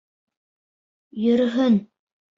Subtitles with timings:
[1.27, 1.81] Йөрөһөн.